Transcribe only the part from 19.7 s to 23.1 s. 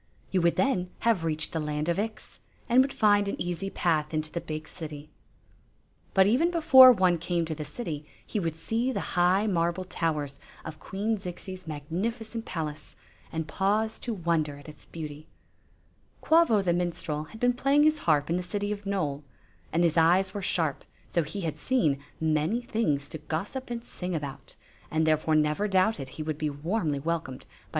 and his eyes were sharp; so he had seen many things